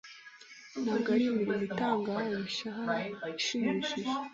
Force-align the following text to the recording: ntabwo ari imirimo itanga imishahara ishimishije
ntabwo 0.83 1.07
ari 1.15 1.23
imirimo 1.27 1.55
itanga 1.69 2.13
imishahara 2.33 2.95
ishimishije 3.39 4.09